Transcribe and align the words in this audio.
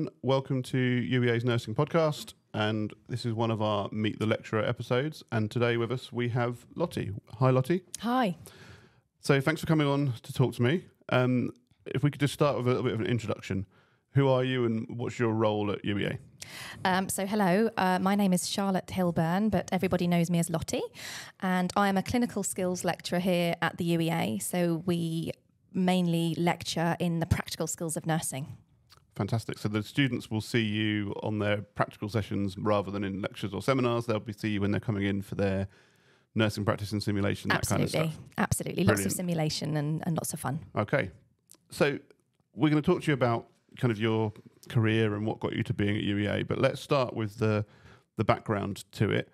Everyone. 0.00 0.14
Welcome 0.22 0.62
to 0.62 0.78
UEA's 0.78 1.44
Nursing 1.44 1.74
Podcast. 1.74 2.32
And 2.54 2.94
this 3.10 3.26
is 3.26 3.34
one 3.34 3.50
of 3.50 3.60
our 3.60 3.90
Meet 3.92 4.18
the 4.18 4.24
Lecturer 4.24 4.64
episodes. 4.64 5.22
And 5.30 5.50
today 5.50 5.76
with 5.76 5.92
us, 5.92 6.10
we 6.10 6.30
have 6.30 6.64
Lottie. 6.74 7.12
Hi, 7.38 7.50
Lottie. 7.50 7.82
Hi. 8.00 8.38
So, 9.20 9.42
thanks 9.42 9.60
for 9.60 9.66
coming 9.66 9.86
on 9.86 10.14
to 10.22 10.32
talk 10.32 10.54
to 10.54 10.62
me. 10.62 10.86
Um, 11.10 11.50
if 11.84 12.02
we 12.02 12.10
could 12.10 12.20
just 12.20 12.32
start 12.32 12.56
with 12.56 12.66
a 12.66 12.70
little 12.70 12.82
bit 12.82 12.94
of 12.94 13.00
an 13.00 13.06
introduction. 13.06 13.66
Who 14.12 14.26
are 14.28 14.42
you 14.42 14.64
and 14.64 14.86
what's 14.88 15.18
your 15.18 15.32
role 15.32 15.70
at 15.70 15.84
UEA? 15.84 16.16
Um, 16.82 17.10
so, 17.10 17.26
hello, 17.26 17.68
uh, 17.76 17.98
my 17.98 18.14
name 18.14 18.32
is 18.32 18.48
Charlotte 18.48 18.86
Hilburn, 18.86 19.50
but 19.50 19.68
everybody 19.70 20.06
knows 20.06 20.30
me 20.30 20.38
as 20.38 20.48
Lottie. 20.48 20.82
And 21.40 21.70
I 21.76 21.88
am 21.90 21.98
a 21.98 22.02
clinical 22.02 22.42
skills 22.42 22.84
lecturer 22.84 23.18
here 23.18 23.54
at 23.60 23.76
the 23.76 23.96
UEA. 23.98 24.42
So, 24.42 24.82
we 24.86 25.32
mainly 25.74 26.34
lecture 26.38 26.96
in 26.98 27.20
the 27.20 27.26
practical 27.26 27.66
skills 27.66 27.98
of 27.98 28.06
nursing. 28.06 28.56
Fantastic. 29.16 29.58
So 29.58 29.68
the 29.68 29.82
students 29.82 30.30
will 30.30 30.40
see 30.40 30.62
you 30.62 31.14
on 31.22 31.38
their 31.38 31.58
practical 31.58 32.08
sessions 32.08 32.56
rather 32.56 32.90
than 32.90 33.04
in 33.04 33.20
lectures 33.20 33.52
or 33.52 33.62
seminars. 33.62 34.06
They'll 34.06 34.20
be 34.20 34.32
see 34.32 34.50
you 34.50 34.60
when 34.60 34.70
they're 34.70 34.80
coming 34.80 35.04
in 35.04 35.22
for 35.22 35.34
their 35.34 35.68
nursing 36.34 36.64
practice 36.64 36.92
and 36.92 37.02
simulation, 37.02 37.50
Absolutely. 37.50 37.86
that 37.86 37.98
kind 37.98 38.06
of 38.06 38.12
stuff. 38.12 38.24
Absolutely. 38.38 38.84
Lots 38.84 39.04
of 39.04 39.12
simulation 39.12 39.76
and, 39.76 40.02
and 40.06 40.16
lots 40.16 40.32
of 40.32 40.40
fun. 40.40 40.60
Okay. 40.76 41.10
So 41.70 41.98
we're 42.54 42.70
going 42.70 42.82
to 42.82 42.86
talk 42.86 43.02
to 43.02 43.06
you 43.08 43.14
about 43.14 43.46
kind 43.78 43.90
of 43.90 43.98
your 43.98 44.32
career 44.68 45.14
and 45.14 45.26
what 45.26 45.40
got 45.40 45.54
you 45.54 45.62
to 45.64 45.74
being 45.74 45.96
at 45.96 46.02
UEA, 46.02 46.46
but 46.46 46.58
let's 46.58 46.80
start 46.80 47.14
with 47.14 47.38
the 47.38 47.64
the 48.16 48.24
background 48.24 48.84
to 48.92 49.10
it. 49.10 49.30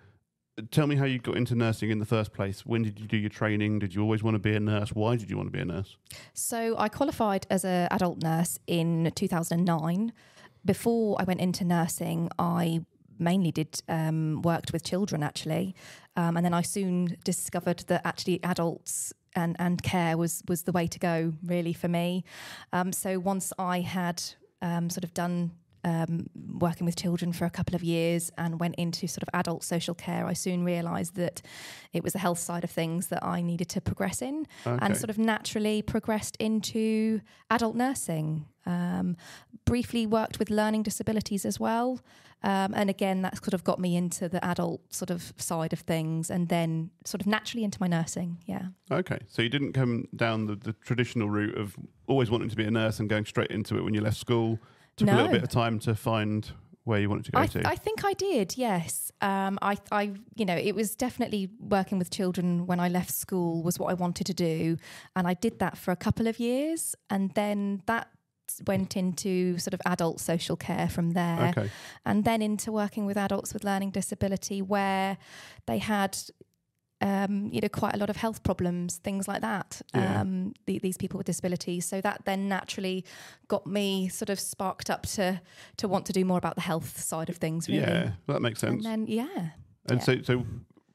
Tell 0.71 0.87
me 0.87 0.95
how 0.95 1.05
you 1.05 1.19
got 1.19 1.37
into 1.37 1.53
nursing 1.53 1.91
in 1.91 1.99
the 1.99 2.05
first 2.05 2.33
place. 2.33 2.65
When 2.65 2.81
did 2.81 2.99
you 2.99 3.05
do 3.05 3.15
your 3.15 3.29
training? 3.29 3.77
Did 3.77 3.93
you 3.93 4.01
always 4.01 4.23
want 4.23 4.35
to 4.35 4.39
be 4.39 4.55
a 4.55 4.59
nurse? 4.59 4.89
Why 4.89 5.15
did 5.15 5.29
you 5.29 5.37
want 5.37 5.47
to 5.47 5.51
be 5.51 5.59
a 5.59 5.65
nurse? 5.65 5.97
So 6.33 6.75
I 6.79 6.89
qualified 6.89 7.45
as 7.51 7.63
an 7.63 7.87
adult 7.91 8.23
nurse 8.23 8.57
in 8.65 9.11
2009. 9.13 10.13
Before 10.65 11.15
I 11.19 11.25
went 11.25 11.41
into 11.41 11.63
nursing, 11.63 12.29
I 12.39 12.81
mainly 13.19 13.51
did 13.51 13.81
um, 13.87 14.41
worked 14.41 14.73
with 14.73 14.83
children 14.83 15.21
actually, 15.21 15.75
um, 16.15 16.37
and 16.37 16.45
then 16.45 16.55
I 16.55 16.61
soon 16.63 17.17
discovered 17.23 17.83
that 17.87 18.01
actually 18.03 18.39
adults 18.43 19.13
and, 19.35 19.55
and 19.59 19.81
care 19.83 20.17
was 20.17 20.43
was 20.47 20.63
the 20.63 20.71
way 20.71 20.87
to 20.87 20.97
go 20.97 21.33
really 21.43 21.73
for 21.73 21.87
me. 21.87 22.23
Um, 22.73 22.91
so 22.91 23.19
once 23.19 23.53
I 23.59 23.81
had 23.81 24.23
um, 24.61 24.89
sort 24.89 25.03
of 25.03 25.13
done 25.13 25.51
um, 25.87 26.11
working 26.67 26.85
with 26.85 26.95
children 27.03 27.29
for 27.33 27.45
a 27.45 27.49
couple 27.57 27.75
of 27.75 27.83
years 27.83 28.23
and 28.37 28.59
went 28.59 28.75
into 28.75 29.07
sort 29.07 29.23
of 29.23 29.29
adult 29.41 29.63
social 29.63 29.95
care, 29.95 30.23
I 30.31 30.33
soon 30.33 30.59
realised 30.73 31.13
that 31.15 31.41
it 31.93 32.03
was 32.03 32.13
the 32.13 32.19
health 32.19 32.39
side 32.39 32.63
of 32.63 32.71
things 32.71 33.07
that 33.07 33.23
I 33.23 33.41
needed 33.41 33.69
to 33.75 33.79
progress 33.81 34.21
in, 34.21 34.45
Okay. 34.65 34.83
and 34.83 34.97
sort 34.97 35.09
of 35.09 35.17
naturally 35.17 35.81
progressed 35.81 36.35
into 36.47 37.21
adult 37.49 37.75
nursing. 37.75 38.45
Um, 38.65 39.15
briefly 39.65 40.05
worked 40.05 40.39
with 40.39 40.49
learning 40.49 40.83
disabilities 40.83 41.45
as 41.45 41.57
well, 41.57 41.89
um, 42.43 42.73
and 42.79 42.89
again 42.89 43.21
that 43.21 43.37
sort 43.37 43.53
of 43.53 43.63
got 43.63 43.79
me 43.79 43.95
into 43.95 44.27
the 44.27 44.43
adult 44.43 44.81
sort 44.93 45.09
of 45.09 45.33
side 45.37 45.71
of 45.73 45.79
things, 45.79 46.29
and 46.29 46.49
then 46.49 46.89
sort 47.05 47.21
of 47.21 47.27
naturally 47.27 47.63
into 47.63 47.77
my 47.79 47.87
nursing. 47.87 48.29
Yeah. 48.45 48.65
Okay. 48.91 49.19
So 49.27 49.41
you 49.41 49.49
didn't 49.49 49.71
come 49.73 50.07
down 50.15 50.47
the, 50.47 50.55
the 50.55 50.73
traditional 50.87 51.29
route 51.29 51.57
of 51.57 51.77
always 52.07 52.29
wanting 52.29 52.49
to 52.49 52.57
be 52.57 52.65
a 52.65 52.71
nurse 52.71 52.99
and 52.99 53.07
going 53.09 53.25
straight 53.25 53.51
into 53.51 53.77
it 53.77 53.83
when 53.85 53.93
you 53.93 54.01
left 54.01 54.17
school. 54.17 54.59
Took 54.97 55.09
a 55.09 55.15
little 55.15 55.31
bit 55.31 55.43
of 55.43 55.49
time 55.49 55.79
to 55.79 55.95
find 55.95 56.51
where 56.87 56.99
you 56.99 57.09
wanted 57.09 57.25
to 57.25 57.31
go 57.31 57.39
I, 57.39 57.47
to. 57.47 57.67
I 57.67 57.75
think 57.75 58.05
I 58.05 58.13
did, 58.13 58.57
yes. 58.57 59.11
Um, 59.21 59.59
I, 59.61 59.77
I, 59.91 60.13
you 60.35 60.45
know, 60.45 60.55
it 60.55 60.73
was 60.73 60.95
definitely 60.95 61.49
working 61.59 61.99
with 61.99 62.09
children 62.09 62.65
when 62.65 62.79
I 62.79 62.87
left 62.87 63.11
school 63.11 63.61
was 63.61 63.77
what 63.77 63.91
I 63.91 63.93
wanted 63.93 64.25
to 64.27 64.33
do, 64.33 64.77
and 65.15 65.27
I 65.27 65.33
did 65.33 65.59
that 65.59 65.77
for 65.77 65.91
a 65.91 65.95
couple 65.95 66.27
of 66.27 66.39
years, 66.39 66.95
and 67.09 67.31
then 67.35 67.83
that 67.87 68.07
went 68.65 68.95
into 68.95 69.57
sort 69.57 69.73
of 69.73 69.81
adult 69.85 70.21
social 70.21 70.55
care 70.55 70.87
from 70.87 71.11
there, 71.11 71.53
okay. 71.57 71.69
and 72.05 72.23
then 72.23 72.41
into 72.41 72.71
working 72.71 73.05
with 73.05 73.17
adults 73.17 73.53
with 73.53 73.63
learning 73.63 73.91
disability 73.91 74.61
where 74.61 75.17
they 75.67 75.77
had. 75.77 76.17
Um, 76.99 77.49
you 77.53 77.61
know, 77.61 77.69
quite 77.69 77.93
a 77.93 77.97
lot 77.97 78.09
of 78.09 78.15
health 78.15 78.41
problems, 78.41 78.97
things 78.97 79.27
like 79.27 79.41
that. 79.41 79.81
Yeah. 79.93 80.21
Um, 80.21 80.53
the, 80.65 80.79
these 80.79 80.97
people 80.97 81.19
with 81.19 81.27
disabilities. 81.27 81.85
So 81.85 82.01
that 82.01 82.23
then 82.25 82.47
naturally 82.49 83.05
got 83.47 83.67
me 83.67 84.07
sort 84.09 84.29
of 84.31 84.39
sparked 84.39 84.89
up 84.89 85.03
to 85.15 85.39
to 85.77 85.87
want 85.87 86.07
to 86.07 86.13
do 86.13 86.25
more 86.25 86.39
about 86.39 86.55
the 86.55 86.61
health 86.61 86.99
side 86.99 87.29
of 87.29 87.37
things. 87.37 87.67
Really. 87.69 87.81
Yeah, 87.81 88.13
that 88.25 88.41
makes 88.41 88.59
sense. 88.61 88.83
And 88.83 88.85
then 88.85 89.05
yeah, 89.07 89.49
And 89.89 89.99
Yeah. 89.99 90.03
so, 90.05 90.21
so 90.23 90.45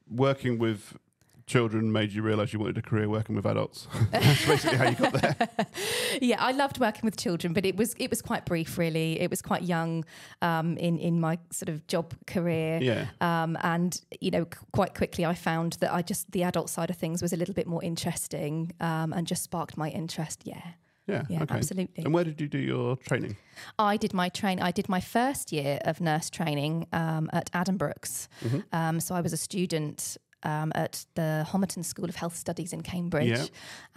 working 0.09 0.57
with 0.57 0.97
children 1.45 1.91
made 1.91 2.11
you 2.11 2.21
realise 2.21 2.53
you 2.53 2.59
wanted 2.59 2.77
a 2.77 2.81
career 2.81 3.09
working 3.09 3.35
with 3.35 3.45
adults. 3.45 3.87
That's 4.11 4.45
basically 4.45 4.77
how 4.77 4.89
you 4.89 4.95
got 4.95 5.13
there. 5.13 5.47
yeah, 6.21 6.37
I 6.43 6.51
loved 6.51 6.79
working 6.79 7.01
with 7.03 7.17
children, 7.17 7.53
but 7.53 7.65
it 7.65 7.75
was 7.75 7.93
it 7.97 8.09
was 8.09 8.21
quite 8.21 8.45
brief, 8.45 8.77
really. 8.77 9.19
It 9.19 9.29
was 9.29 9.41
quite 9.41 9.63
young 9.63 10.05
um, 10.41 10.77
in 10.77 10.97
in 10.97 11.19
my 11.19 11.37
sort 11.51 11.69
of 11.69 11.85
job 11.87 12.13
career. 12.27 12.79
Yeah. 12.81 13.07
Um, 13.21 13.57
and 13.61 13.99
you 14.21 14.31
know, 14.31 14.43
c- 14.45 14.59
quite 14.71 14.95
quickly, 14.95 15.25
I 15.25 15.33
found 15.35 15.73
that 15.81 15.93
I 15.93 16.01
just 16.01 16.31
the 16.31 16.43
adult 16.43 16.69
side 16.69 16.89
of 16.89 16.95
things 16.97 17.21
was 17.21 17.33
a 17.33 17.37
little 17.37 17.53
bit 17.55 17.67
more 17.67 17.83
interesting, 17.83 18.71
um, 18.79 19.13
and 19.13 19.27
just 19.27 19.43
sparked 19.43 19.77
my 19.77 19.89
interest. 19.89 20.41
Yeah, 20.45 20.61
Yeah. 21.07 21.23
yeah, 21.29 21.43
okay. 21.43 21.55
absolutely. 21.55 22.03
And 22.05 22.13
where 22.13 22.23
did 22.23 22.39
you 22.39 22.47
do 22.47 22.57
your 22.59 22.95
training? 22.97 23.35
I 23.77 23.97
did 23.97 24.13
my 24.13 24.29
train. 24.29 24.59
I 24.59 24.71
did 24.71 24.87
my 24.89 24.99
first 25.01 25.51
year 25.51 25.79
of 25.85 25.99
nurse 26.01 26.29
training 26.29 26.87
um, 26.93 27.29
at 27.33 27.51
Addenbrooke's. 27.51 28.29
Mm-hmm. 28.43 28.59
Um, 28.71 28.99
so 28.99 29.13
I 29.15 29.21
was 29.21 29.33
a 29.33 29.37
student 29.37 30.17
um, 30.43 30.71
at 30.75 31.05
the 31.15 31.45
Homerton 31.49 31.83
School 31.83 32.05
of 32.09 32.15
Health 32.15 32.35
Studies 32.35 32.73
in 32.73 32.81
Cambridge, 32.81 33.27
Yeah. 33.27 33.45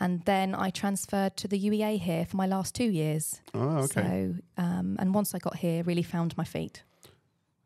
and 0.01 0.23
then 0.25 0.55
I 0.55 0.71
transferred 0.71 1.37
to 1.39 1.49
the 1.49 1.59
UEA 1.59 1.99
here 1.99 2.25
for 2.27 2.37
my 2.37 2.47
last 2.47 2.75
two 2.75 2.91
years. 2.91 3.41
Oh, 3.55 3.79
okay. 3.85 4.33
So, 4.57 4.63
um, 4.63 4.97
and 4.99 5.15
once 5.15 5.35
I 5.35 5.39
got 5.39 5.57
here, 5.57 5.83
really 5.85 6.03
found 6.03 6.37
my 6.37 6.45
feet. 6.45 6.83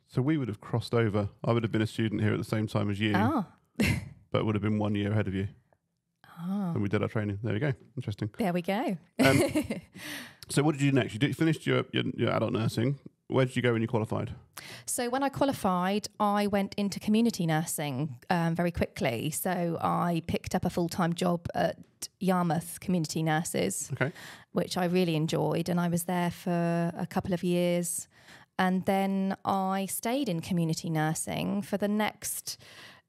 So 0.08 0.20
we 0.22 0.36
would 0.38 0.48
have 0.48 0.60
crossed 0.60 0.94
over. 0.94 1.28
I 1.44 1.52
would 1.52 1.62
have 1.62 1.70
been 1.72 1.82
a 1.82 1.86
student 1.86 2.20
here 2.20 2.32
at 2.32 2.38
the 2.38 2.44
same 2.44 2.66
time 2.66 2.90
as 2.90 2.98
you, 2.98 3.12
Ah, 3.14 3.46
but 4.32 4.44
would 4.44 4.54
have 4.56 4.62
been 4.62 4.78
one 4.78 4.94
year 4.96 5.12
ahead 5.12 5.28
of 5.28 5.34
you. 5.34 5.48
ah, 6.26 6.72
And 6.72 6.82
we 6.82 6.88
did 6.88 7.02
our 7.02 7.08
training. 7.08 7.38
There 7.44 7.52
we 7.52 7.60
go. 7.60 7.72
Interesting. 7.96 8.30
there 8.38 8.52
we 8.52 8.62
go. 8.62 8.96
Um, 9.24 9.42
so 10.48 10.62
what 10.62 10.72
did 10.72 10.82
you 10.82 10.90
do 10.90 10.96
next? 10.98 11.12
You 11.14 11.20
did, 11.20 11.36
finished 11.36 11.66
your, 11.66 11.84
your, 11.92 12.04
your 12.16 12.30
adult 12.30 12.52
nursing. 12.52 12.98
Where 13.30 13.44
did 13.44 13.56
you 13.56 13.62
go 13.62 13.72
when 13.72 13.82
you 13.82 13.88
qualified? 13.88 14.34
So 14.86 15.08
when 15.08 15.22
I 15.22 15.28
qualified, 15.28 16.08
I 16.18 16.46
went 16.46 16.74
into 16.74 16.98
community 16.98 17.46
nursing 17.46 18.16
um, 18.28 18.54
very 18.54 18.70
quickly. 18.70 19.30
So 19.30 19.78
I 19.80 20.22
picked 20.26 20.54
up 20.54 20.64
a 20.64 20.70
full 20.70 20.88
time 20.88 21.12
job 21.14 21.46
at 21.54 21.78
Yarmouth 22.18 22.80
Community 22.80 23.22
Nurses. 23.22 23.90
Okay. 23.92 24.12
which 24.52 24.76
I 24.76 24.86
really 24.86 25.16
enjoyed. 25.16 25.68
And 25.68 25.78
I 25.80 25.88
was 25.88 26.04
there 26.04 26.30
for 26.30 26.92
a 26.96 27.06
couple 27.08 27.32
of 27.32 27.44
years. 27.44 28.08
And 28.58 28.84
then 28.84 29.36
I 29.44 29.86
stayed 29.86 30.28
in 30.28 30.40
community 30.40 30.90
nursing 30.90 31.62
for 31.62 31.76
the 31.76 31.88
next 31.88 32.58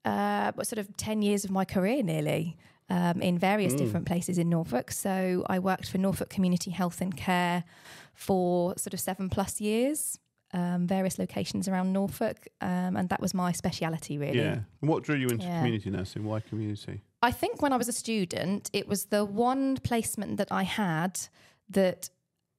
uh, 0.06 0.52
sort 0.64 0.80
of 0.80 0.96
10 0.98 1.22
years 1.22 1.44
of 1.44 1.52
my 1.52 1.66
career 1.66 2.04
nearly. 2.04 2.58
Um, 2.92 3.22
in 3.22 3.40
various 3.40 3.74
different 3.74 4.06
places 4.06 4.38
in 4.38 4.50
Norfolk. 4.50 4.92
So 4.92 5.46
I 5.56 5.60
worked 5.60 5.88
for 5.90 5.98
Norfolk 5.98 6.30
Community 6.30 6.72
Health 6.72 7.00
and 7.00 7.16
Care 7.16 7.64
for 8.14 8.78
sort 8.78 8.94
of 8.94 9.00
seven 9.00 9.30
plus 9.30 9.62
years, 9.62 10.20
um, 10.54 10.88
various 10.88 11.18
locations 11.18 11.70
around 11.70 11.94
Norfolk. 11.94 12.50
Um, 12.60 12.98
and 12.98 13.08
that 13.08 13.22
was 13.22 13.34
my 13.34 13.54
speciality, 13.54 14.18
really. 14.18 14.40
Yeah. 14.40 14.64
And 14.82 14.90
what 14.90 15.04
drew 15.04 15.16
you 15.16 15.30
into 15.30 15.46
Yeah. 15.46 15.60
community 15.60 15.90
nursing? 15.90 16.26
Why 16.26 16.42
community? 16.42 17.02
I 17.22 17.32
think 17.32 17.62
when 17.62 17.72
I 17.72 17.78
was 17.78 17.88
a 17.88 17.94
student, 17.94 18.70
it 18.74 18.90
was 18.90 19.06
the 19.06 19.24
one 19.24 19.78
placement 19.78 20.36
that 20.36 20.52
I 20.52 20.64
had 20.64 21.14
that 21.70 22.10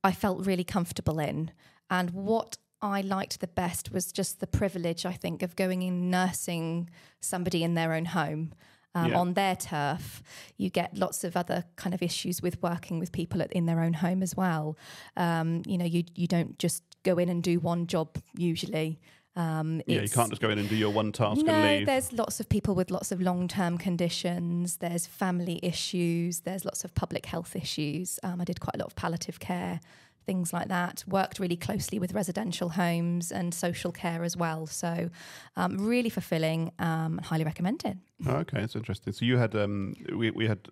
I 0.02 0.12
felt 0.12 0.46
really 0.46 0.64
comfortable 0.64 1.18
in. 1.18 1.50
And 1.90 2.10
what 2.10 2.56
I 2.80 3.02
liked 3.02 3.40
the 3.40 3.48
best 3.62 3.92
was 3.92 4.12
just 4.12 4.40
the 4.40 4.46
privilege, 4.46 5.04
I 5.04 5.12
think, 5.12 5.42
of 5.42 5.56
going 5.56 5.82
in 5.82 6.10
nursing 6.10 6.88
somebody 7.20 7.62
in 7.62 7.74
their 7.74 7.92
own 7.92 8.06
home. 8.06 8.52
Um, 8.94 9.10
Yeah. 9.10 9.18
On 9.18 9.34
their 9.34 9.56
turf, 9.56 10.22
you 10.58 10.68
get 10.70 10.96
lots 10.96 11.24
of 11.24 11.36
other 11.36 11.64
kind 11.76 11.94
of 11.94 12.02
issues 12.02 12.42
with 12.42 12.62
working 12.62 12.98
with 12.98 13.10
people 13.10 13.40
at, 13.42 13.52
in 13.52 13.66
their 13.66 13.80
own 13.80 13.94
home 13.94 14.22
as 14.22 14.36
well. 14.36 14.76
Um, 15.16 15.62
you 15.66 15.78
know, 15.78 15.86
you 15.86 16.04
you 16.14 16.26
don't 16.26 16.58
just 16.58 16.82
go 17.02 17.18
in 17.18 17.28
and 17.28 17.42
do 17.42 17.58
one 17.58 17.86
job 17.86 18.18
usually. 18.36 19.00
Um, 19.34 19.80
Yeah, 19.86 20.02
you 20.02 20.10
can't 20.10 20.28
just 20.28 20.42
go 20.42 20.50
in 20.50 20.58
and 20.58 20.68
do 20.68 20.76
your 20.76 20.90
one 20.92 21.10
task 21.10 21.42
no, 21.42 21.52
and 21.54 21.78
leave. 21.78 21.86
there's 21.86 22.12
lots 22.12 22.38
of 22.38 22.48
people 22.50 22.74
with 22.74 22.90
lots 22.90 23.10
of 23.12 23.20
long 23.20 23.48
term 23.48 23.78
conditions. 23.78 24.76
There's 24.76 25.06
family 25.06 25.58
issues. 25.62 26.40
There's 26.40 26.64
lots 26.66 26.84
of 26.84 26.94
public 26.94 27.24
health 27.26 27.56
issues. 27.56 28.18
Um, 28.22 28.40
I 28.42 28.44
did 28.44 28.60
quite 28.60 28.74
a 28.74 28.78
lot 28.78 28.88
of 28.88 28.94
palliative 28.94 29.40
care, 29.40 29.80
things 30.26 30.52
like 30.52 30.68
that. 30.68 31.04
Worked 31.06 31.38
really 31.38 31.56
closely 31.56 31.98
with 31.98 32.12
residential 32.14 32.70
homes 32.70 33.32
and 33.32 33.52
social 33.52 33.92
care 33.92 34.22
as 34.24 34.36
well. 34.36 34.66
So, 34.66 35.10
um, 35.56 35.78
really 35.78 36.10
fulfilling 36.10 36.72
um, 36.78 37.18
and 37.18 37.24
highly 37.24 37.44
recommended. 37.44 37.98
Oh, 38.26 38.36
okay, 38.36 38.60
that's 38.60 38.76
interesting. 38.76 39.12
So 39.12 39.24
you 39.24 39.36
had 39.36 39.54
um, 39.54 39.94
we 40.16 40.30
we 40.30 40.46
had 40.46 40.68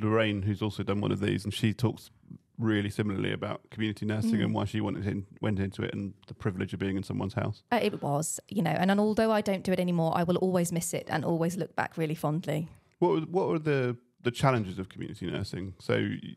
Lorraine, 0.00 0.42
who's 0.42 0.62
also 0.62 0.82
done 0.82 1.00
one 1.00 1.12
of 1.12 1.20
these, 1.20 1.44
and 1.44 1.52
she 1.52 1.72
talks 1.74 2.10
really 2.58 2.90
similarly 2.90 3.32
about 3.32 3.58
community 3.70 4.06
nursing 4.06 4.34
Mm. 4.36 4.44
and 4.44 4.54
why 4.54 4.64
she 4.66 4.80
wanted 4.80 5.06
in, 5.06 5.26
went 5.40 5.58
into 5.58 5.82
it 5.82 5.92
and 5.94 6.12
the 6.28 6.34
privilege 6.34 6.72
of 6.72 6.78
being 6.78 6.96
in 6.96 7.02
someone's 7.02 7.34
house. 7.34 7.64
Uh, 7.72 7.80
it 7.82 8.00
was, 8.02 8.38
you 8.48 8.62
know, 8.62 8.70
and, 8.70 8.88
and 8.90 9.00
although 9.00 9.32
I 9.32 9.40
don't 9.40 9.64
do 9.64 9.72
it 9.72 9.80
anymore, 9.80 10.12
I 10.14 10.22
will 10.22 10.36
always 10.36 10.70
miss 10.70 10.94
it 10.94 11.08
and 11.10 11.24
always 11.24 11.56
look 11.56 11.74
back 11.74 11.96
really 11.96 12.14
fondly. 12.14 12.68
What 13.00 13.10
were, 13.12 13.20
what 13.22 13.48
were 13.48 13.58
the 13.58 13.96
the 14.22 14.30
challenges 14.30 14.78
of 14.78 14.88
community 14.88 15.26
nursing? 15.28 15.74
So 15.80 15.94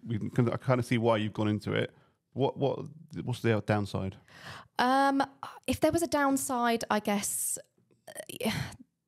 we 0.07 0.17
can, 0.17 0.49
I 0.49 0.57
kind 0.57 0.79
of 0.79 0.85
see 0.87 0.97
why 0.97 1.17
you've 1.17 1.33
gone 1.33 1.47
into 1.49 1.73
it, 1.73 1.93
What 2.35 2.57
what 2.57 2.79
what's 3.23 3.39
the 3.39 3.61
downside? 3.65 4.15
Um, 4.77 5.23
if 5.67 5.79
there 5.79 5.91
was 5.91 6.03
a 6.03 6.07
downside, 6.07 6.83
I 6.89 6.99
guess 6.99 7.57
uh, 8.45 8.51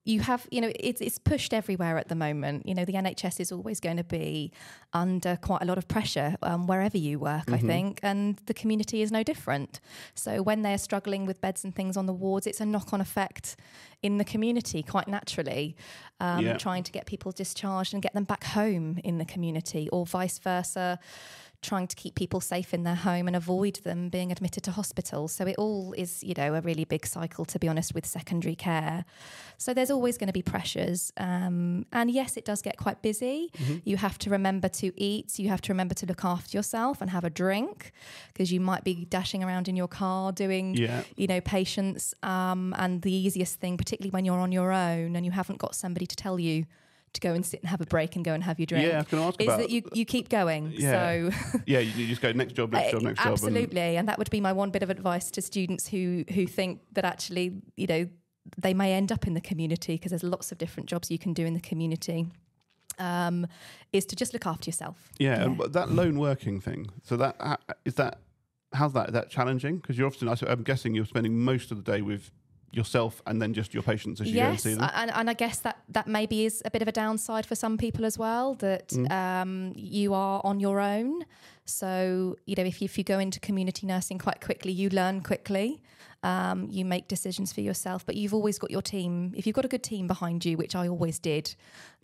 you 0.06 0.22
have, 0.22 0.48
you 0.50 0.62
know, 0.62 0.72
it's, 0.80 1.02
it's 1.02 1.20
pushed 1.20 1.54
everywhere 1.54 1.98
at 1.98 2.08
the 2.08 2.16
moment. 2.16 2.66
You 2.66 2.74
know, 2.74 2.86
the 2.86 2.94
NHS 2.94 3.42
is 3.42 3.52
always 3.52 3.82
going 3.82 3.98
to 3.98 4.06
be 4.06 4.54
under 4.94 5.36
quite 5.36 5.62
a 5.62 5.66
lot 5.66 5.78
of 5.78 5.90
pressure 5.90 6.38
um, 6.42 6.66
wherever 6.68 6.98
you 6.98 7.20
work, 7.20 7.52
I 7.52 7.58
think, 7.58 8.00
and 8.02 8.38
the 8.46 8.54
community 8.54 9.02
is 9.02 9.12
no 9.12 9.22
different. 9.24 9.82
So 10.16 10.42
when 10.42 10.62
they're 10.62 10.78
struggling 10.78 11.26
with 11.26 11.42
beds 11.42 11.66
and 11.66 11.76
things 11.76 11.98
on 11.98 12.06
the 12.06 12.14
wards, 12.14 12.48
it's 12.48 12.62
a 12.62 12.66
knock 12.66 12.94
on 12.94 13.02
effect 13.02 13.58
in 14.02 14.18
the 14.18 14.24
community 14.24 14.82
quite 14.82 15.10
naturally, 15.10 15.76
um, 16.22 16.46
Yeah. 16.46 16.58
trying 16.58 16.84
to 16.84 16.92
get 16.94 17.06
people 17.06 17.34
discharged 17.34 17.94
and 17.94 18.02
get 18.02 18.14
them 18.14 18.24
back 18.24 18.46
home 18.46 19.00
in 19.04 19.18
the 19.18 19.26
community, 19.26 19.90
or 19.90 20.06
vice 20.06 20.40
versa 20.40 21.00
trying 21.68 21.88
to 21.88 21.96
keep 22.04 22.14
people 22.16 22.40
safe 22.54 22.70
in 22.74 22.82
their 22.84 22.96
home 23.10 23.26
and 23.28 23.36
avoid 23.36 23.76
them 23.88 24.00
being 24.10 24.32
admitted 24.32 24.64
to 24.64 24.72
hospital. 24.72 25.28
So 25.28 25.42
it 25.52 25.56
all 25.58 25.94
is, 26.04 26.24
you 26.24 26.34
know, 26.38 26.56
a 26.56 26.62
really 26.62 26.86
big 26.86 27.06
cycle, 27.06 27.44
to 27.46 27.60
be 27.60 27.68
honest, 27.68 27.94
with 27.94 28.06
secondary 28.06 28.56
care. 28.56 29.04
So 29.58 29.74
there's 29.74 29.92
always 29.92 30.18
going 30.20 30.28
to 30.34 30.34
be 30.42 30.42
pressures. 30.42 31.12
Um, 31.18 31.86
and 31.92 32.10
yes, 32.10 32.38
it 32.38 32.46
does 32.46 32.62
get 32.62 32.78
quite 32.78 33.02
busy. 33.02 33.52
You 33.84 33.98
have 33.98 34.18
to 34.20 34.30
remember 34.30 34.70
to 34.82 34.88
eat, 35.12 35.38
you 35.40 35.50
have 35.50 35.62
to 35.62 35.74
remember 35.74 35.94
to 35.96 36.06
look 36.06 36.24
after 36.24 36.58
yourself 36.58 37.02
and 37.02 37.10
have 37.18 37.26
a 37.26 37.30
drink 37.30 37.92
because 38.34 38.52
you 38.52 38.60
might 38.62 38.84
be 38.84 39.06
dashing 39.18 39.44
around 39.44 39.68
in 39.68 39.76
your 39.76 39.88
car 39.90 40.32
doing 40.32 40.76
Yeah. 40.76 41.04
you 41.16 41.28
know, 41.28 41.42
patients. 41.42 42.14
Um, 42.24 42.74
and 42.78 43.02
the 43.02 43.12
easiest 43.12 43.60
thing, 43.60 43.78
particularly 43.78 44.12
when 44.12 44.24
you're 44.26 44.40
on 44.48 44.52
your 44.52 44.72
own 44.72 45.16
and 45.16 45.26
you 45.26 45.32
haven't 45.32 45.60
got 45.60 45.76
somebody 45.76 46.06
to 46.06 46.16
tell 46.16 46.40
you 46.40 46.66
to 47.20 47.28
go 47.28 47.34
and 47.34 47.46
sit 47.46 47.60
and 47.62 47.70
have 47.70 47.82
a 47.82 47.86
break 47.86 48.16
and 48.16 48.24
go 48.24 48.34
and 48.34 48.44
have 48.44 48.60
your 48.60 48.66
drink, 48.66 48.88
Yeah, 48.88 49.02
I 49.02 49.04
can 49.04 49.20
ask 49.20 49.42
is 49.42 49.48
about. 49.48 49.60
that 49.60 49.70
you, 49.70 49.82
you 49.94 50.06
keep 50.06 50.30
going. 50.30 50.74
Yeah. 50.76 50.92
So 50.92 51.60
yeah, 51.66 51.80
you, 51.80 51.92
you 51.92 52.08
just 52.08 52.22
go 52.22 52.32
next 52.32 52.54
job, 52.54 52.72
next 52.72 52.92
job, 52.92 53.02
next 53.02 53.20
job. 53.24 53.34
absolutely, 53.34 53.98
and 53.98 54.08
that 54.08 54.18
would 54.18 54.30
be 54.30 54.42
my 54.42 54.54
one 54.54 54.72
bit 54.72 54.84
of 54.84 54.90
advice 54.90 55.30
to 55.32 55.42
students 55.42 55.88
who 55.88 56.24
who 56.34 56.48
think 56.48 56.82
that 56.94 57.06
actually, 57.06 57.62
you 57.76 57.88
know, 57.88 58.08
they 58.58 58.74
may 58.74 58.94
end 58.94 59.12
up 59.12 59.28
in 59.28 59.34
the 59.34 59.42
community 59.42 59.96
because 59.96 60.12
there's 60.12 60.24
lots 60.24 60.52
of 60.52 60.58
different 60.58 60.88
jobs 60.88 61.12
you 61.12 61.20
can 61.20 61.34
do 61.34 61.46
in 61.46 61.54
the 61.54 61.60
community. 61.60 62.28
Um, 63.00 63.46
is 63.94 64.08
to 64.08 64.16
just 64.16 64.34
look 64.34 64.48
after 64.48 64.68
yourself. 64.68 65.12
Yeah, 65.20 65.44
and 65.44 65.56
but 65.56 65.74
that 65.74 65.92
lone 65.92 66.18
working 66.18 66.60
thing. 66.60 66.88
So 67.04 67.16
that 67.18 67.60
is 67.86 67.94
that 67.96 68.20
how's 68.74 68.94
that? 68.94 69.10
Is 69.10 69.14
that 69.14 69.30
challenging? 69.30 69.78
Because 69.78 69.98
you're 69.98 70.08
often, 70.08 70.28
I'm 70.28 70.64
guessing, 70.64 70.96
you're 70.96 71.06
spending 71.06 71.38
most 71.40 71.72
of 71.72 71.84
the 71.84 71.92
day 71.92 72.02
with 72.02 72.32
yourself 72.72 73.22
and 73.26 73.42
then 73.42 73.54
just 73.54 73.74
your 73.74 73.84
patients 73.84 74.20
as 74.22 74.28
you 74.28 74.36
go 74.36 74.42
and 74.46 74.54
yes, 74.54 74.64
see 74.64 74.74
them. 74.74 74.90
and, 74.94 75.10
and 75.12 75.30
I 75.30 75.34
guess 75.34 75.60
that 75.60 75.78
that 75.90 76.08
maybe 76.08 76.46
is 76.46 76.62
a 76.66 76.72
bit 76.72 76.82
of 76.82 76.88
a 76.88 76.92
downside 76.92 77.46
for 77.46 77.56
some 77.56 77.78
people 77.78 78.06
as 78.06 78.18
well. 78.18 78.56
That 78.56 78.90
Mm. 78.90 79.12
um, 79.12 79.74
you 79.76 80.14
are 80.14 80.42
on 80.44 80.60
your 80.60 80.80
own. 80.80 81.24
So 81.66 82.36
you 82.46 82.56
know, 82.56 82.64
if 82.64 82.82
you, 82.82 82.86
if 82.86 82.98
you 82.98 83.04
go 83.04 83.20
into 83.20 83.40
community 83.40 83.86
nursing 83.88 84.18
quite 84.18 84.42
quickly, 84.42 84.72
you 84.72 84.90
learn 84.90 85.22
quickly. 85.22 85.82
Um, 86.24 86.68
you 86.72 86.84
make 86.84 87.08
decisions 87.08 87.54
for 87.54 87.62
yourself, 87.62 88.04
but 88.06 88.16
you've 88.16 88.34
always 88.34 88.58
got 88.58 88.72
your 88.72 88.82
team. 88.82 89.34
If 89.38 89.46
you've 89.46 89.56
got 89.56 89.66
a 89.66 89.68
good 89.68 89.84
team 89.84 90.08
behind 90.08 90.44
you, 90.46 90.58
which 90.58 90.76
I 90.76 90.88
always 90.88 91.20
did, 91.20 91.54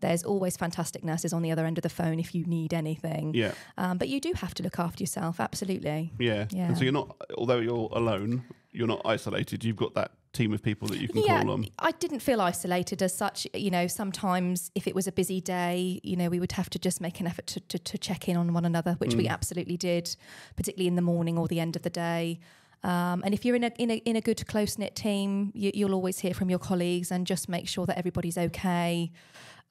there's 0.02 0.24
always 0.24 0.56
fantastic 0.56 1.04
nurses 1.04 1.34
on 1.34 1.42
the 1.42 1.52
other 1.52 1.66
end 1.66 1.80
of 1.80 1.82
the 1.82 1.90
phone 1.90 2.20
if 2.20 2.36
you 2.36 2.46
need 2.46 2.74
anything. 2.76 3.34
yeah, 3.34 3.54
Um, 3.78 3.98
but 3.98 4.10
you 4.10 4.20
do 4.22 4.32
have 4.36 4.54
to 4.56 4.64
look 4.64 4.78
after 4.78 5.02
yourself, 5.02 5.40
absolutely. 5.40 6.14
yeah, 6.20 6.46
Yeah. 6.52 6.68
And 6.68 6.78
so 6.78 6.84
you're 6.84 6.94
not, 6.94 7.16
although 7.38 7.58
you're 7.60 7.90
alone, 7.92 8.44
you're 8.72 8.88
not 8.88 9.02
isolated. 9.04 9.64
You've 9.64 9.78
got 9.78 9.96
that 9.96 10.12
team 10.34 10.52
of 10.52 10.62
people 10.62 10.88
that 10.90 11.00
you 11.00 11.08
can 11.08 11.22
yeah, 11.24 11.42
call 11.42 11.52
on. 11.52 11.66
I 11.80 11.92
didn't 11.92 12.20
feel 12.20 12.42
isolated 12.42 13.02
as 13.02 13.16
such. 13.16 13.48
You 13.54 13.70
know, 13.72 13.88
sometimes 13.88 14.72
if 14.76 14.88
it 14.88 14.96
was 14.96 15.08
a 15.08 15.12
busy 15.12 15.40
day, 15.40 16.00
you 16.04 16.16
know, 16.16 16.28
we 16.30 16.40
would 16.40 16.54
have 16.54 16.70
to 16.72 16.80
just 16.80 17.00
make 17.00 17.20
an 17.20 17.28
effort 17.28 17.48
to, 17.48 17.60
to, 17.62 17.80
to 17.80 17.98
check 17.98 18.28
in 18.28 18.36
on 18.36 18.52
one 18.54 18.66
another, 18.66 18.94
which 18.98 19.12
Mm. 19.14 19.18
we 19.18 19.28
absolutely 19.28 19.78
did, 19.78 20.16
particularly 20.56 20.88
in 20.88 20.96
the 20.96 21.02
morning 21.04 21.38
or 21.38 21.48
the 21.48 21.60
end 21.60 21.76
of 21.76 21.84
the 21.84 21.90
day. 21.92 22.40
Um, 22.84 23.22
and 23.24 23.34
if 23.34 23.46
you're 23.46 23.56
in 23.56 23.64
a 23.64 23.72
in 23.78 23.92
a 23.92 23.96
in 23.98 24.16
a 24.18 24.22
good 24.22 24.46
close 24.48 24.78
knit 24.78 24.96
team, 24.96 25.52
you, 25.54 25.72
you'll 25.74 25.94
always 25.94 26.20
hear 26.20 26.34
from 26.34 26.50
your 26.50 26.60
colleagues 26.60 27.12
and 27.12 27.26
just 27.26 27.48
make 27.48 27.68
sure 27.70 27.86
that 27.86 27.98
everybody's 27.98 28.38
okay, 28.38 29.12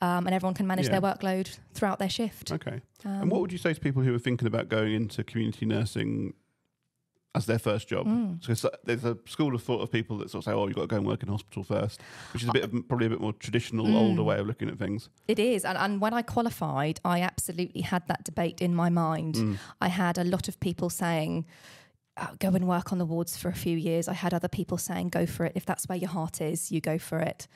um, 0.00 0.26
and 0.26 0.34
everyone 0.34 0.54
can 0.54 0.66
manage 0.66 0.86
Yeah. 0.86 1.00
their 1.00 1.02
workload 1.02 1.58
throughout 1.74 1.98
their 1.98 2.08
shift. 2.08 2.52
Okay. 2.52 2.80
Um, 3.04 3.22
and 3.22 3.30
what 3.30 3.40
would 3.42 3.52
you 3.52 3.58
say 3.58 3.74
to 3.74 3.80
people 3.80 4.02
who 4.02 4.14
are 4.14 4.18
thinking 4.18 4.46
about 4.46 4.68
going 4.68 4.94
into 4.94 5.24
community 5.24 5.66
nursing 5.66 6.32
as 7.34 7.46
their 7.46 7.58
first 7.58 7.88
job? 7.88 8.06
Mm. 8.06 8.44
So 8.44 8.52
it's, 8.52 8.66
there's 8.84 9.04
a 9.04 9.16
school 9.26 9.54
of 9.54 9.62
thought 9.62 9.80
of 9.80 9.90
people 9.90 10.18
that 10.18 10.30
sort 10.30 10.44
of 10.46 10.50
say, 10.50 10.52
"Oh, 10.56 10.66
you've 10.66 10.76
got 10.76 10.82
to 10.82 10.86
go 10.88 10.96
and 10.96 11.06
work 11.06 11.22
in 11.22 11.28
hospital 11.28 11.64
first, 11.64 12.00
which 12.32 12.42
is 12.42 12.48
a 12.48 12.52
bit 12.52 12.64
of 12.64 12.70
probably 12.88 13.06
a 13.06 13.10
bit 13.10 13.20
more 13.20 13.32
traditional, 13.32 13.86
Mm. 13.86 13.94
older 13.94 14.22
way 14.22 14.38
of 14.38 14.46
looking 14.46 14.68
at 14.68 14.78
things. 14.78 15.08
It 15.28 15.38
is. 15.38 15.64
And, 15.64 15.78
and 15.78 16.00
when 16.00 16.14
I 16.14 16.22
qualified, 16.22 17.00
I 17.04 17.20
absolutely 17.20 17.82
had 17.82 18.06
that 18.08 18.24
debate 18.24 18.60
in 18.60 18.74
my 18.74 18.90
mind. 18.90 19.34
Mm. 19.36 19.58
I 19.80 19.88
had 19.88 20.18
a 20.18 20.24
lot 20.24 20.48
of 20.48 20.60
people 20.60 20.90
saying, 20.90 21.46
oh, 22.18 22.28
go 22.38 22.48
and 22.48 22.66
work 22.68 22.92
on 22.92 22.98
the 22.98 23.06
wards 23.06 23.36
for 23.36 23.48
a 23.48 23.54
few 23.54 23.76
years. 23.76 24.08
I 24.08 24.14
had 24.14 24.34
other 24.34 24.48
people 24.48 24.76
saying, 24.78 25.08
go 25.08 25.24
for 25.26 25.46
it. 25.46 25.52
If 25.54 25.64
that's 25.64 25.88
where 25.88 25.98
your 25.98 26.10
heart 26.10 26.40
is, 26.40 26.70
you 26.70 26.80
go 26.80 26.98
for 26.98 27.18
it. 27.20 27.48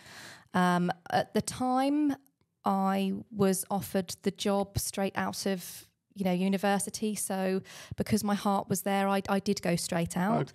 Um, 0.55 0.91
at 1.11 1.35
the 1.35 1.43
time, 1.43 2.17
I 2.65 3.13
was 3.31 3.65
offered 3.71 4.17
the 4.23 4.31
job 4.31 4.79
straight 4.79 5.13
out 5.17 5.47
of 5.47 5.87
you 6.17 6.25
know 6.25 6.33
university. 6.33 7.15
So 7.15 7.61
because 7.97 8.25
my 8.25 8.35
heart 8.35 8.69
was 8.69 8.81
there 8.83 9.07
i, 9.17 9.21
I 9.29 9.39
did 9.49 9.59
go 9.63 9.77
straight 9.77 10.17
out. 10.17 10.53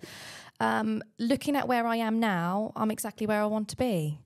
Um, 0.60 1.02
looking 1.18 1.56
at 1.56 1.66
where 1.66 1.86
i 1.86 1.96
am 1.96 2.20
now 2.20 2.72
i'm 2.76 2.90
exactly 2.90 3.26
where 3.26 3.42
i 3.42 3.46
want 3.46 3.68
to 3.68 3.76
be. 3.76 4.18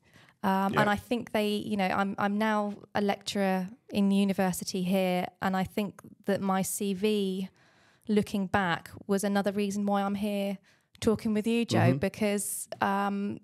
Um, 0.42 0.72
Yeah. 0.72 0.80
and 0.80 0.90
i 0.90 0.96
think 1.08 1.22
they 1.32 1.48
you 1.70 1.76
know 1.76 1.90
I'm, 2.00 2.14
I'm 2.24 2.36
now 2.38 2.74
a 2.94 3.00
lecturer 3.00 3.68
in 3.98 4.10
university 4.10 4.82
here. 4.82 5.26
And 5.44 5.56
i 5.56 5.64
think 5.76 5.90
that 6.28 6.40
my 6.40 6.62
cv 6.62 7.48
looking 8.08 8.46
back 8.46 8.90
was 9.06 9.24
another 9.24 9.52
reason 9.52 9.84
why 9.86 10.02
i'm 10.02 10.14
here 10.14 10.58
talking 11.00 11.34
with 11.34 11.46
you 11.46 11.64
joe 11.64 11.92
Mhm. 11.92 12.00
because 12.00 12.68
um, 12.80 13.38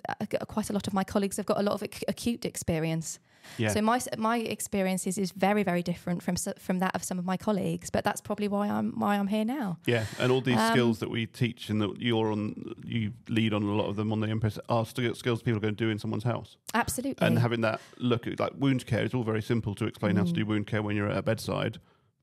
quite 0.48 0.70
a 0.70 0.72
lot 0.72 0.86
of 0.86 0.92
my 0.94 1.04
colleagues 1.04 1.36
have 1.36 1.46
got 1.52 1.58
a 1.58 1.62
lot 1.62 1.74
of 1.74 1.82
ac- 1.82 2.04
acute 2.08 2.44
experience 2.52 3.18
Yeah. 3.58 3.68
so 3.70 3.80
my 3.82 4.00
my 4.18 4.38
experience 4.38 5.06
is, 5.06 5.18
is 5.18 5.32
very 5.32 5.62
very 5.62 5.82
different 5.82 6.22
from 6.22 6.36
from 6.58 6.78
that 6.80 6.94
of 6.94 7.02
some 7.04 7.18
of 7.18 7.24
my 7.24 7.36
colleagues, 7.36 7.90
but 7.90 8.04
that's 8.04 8.20
probably 8.20 8.48
why 8.48 8.68
I'm 8.68 8.92
why 8.98 9.16
I'm 9.16 9.28
here 9.28 9.44
now. 9.44 9.78
Yeah, 9.86 10.04
and 10.18 10.30
all 10.32 10.40
these 10.40 10.58
Um, 10.58 10.72
skills 10.72 10.98
that 11.00 11.10
we 11.10 11.26
teach 11.26 11.70
and 11.70 11.80
that 11.82 12.00
you're 12.00 12.30
on, 12.32 12.74
you 12.84 13.12
lead 13.28 13.52
on 13.54 13.62
a 13.62 13.74
lot 13.74 13.88
of 13.88 13.96
them 13.96 14.12
on 14.12 14.20
the 14.20 14.28
Empress 14.28 14.58
are 14.68 14.86
still 14.86 15.14
skills 15.14 15.42
people 15.42 15.58
are 15.58 15.60
going 15.60 15.74
to 15.76 15.84
do 15.84 15.90
in 15.90 15.98
someone's 15.98 16.24
house. 16.24 16.56
Absolutely. 16.74 17.26
And 17.26 17.38
having 17.38 17.60
that 17.62 17.80
look 17.98 18.26
at 18.26 18.38
like 18.40 18.52
wound 18.58 18.86
care 18.86 19.04
is 19.04 19.14
all 19.14 19.24
very 19.24 19.42
simple 19.42 19.74
to 19.76 19.86
explain 19.86 20.16
how 20.16 20.24
to 20.24 20.30
Mm. 20.30 20.34
do 20.34 20.46
wound 20.46 20.66
care 20.66 20.82
when 20.82 20.96
you're 20.96 21.10
at 21.10 21.16
a 21.18 21.22
bedside, 21.22 21.78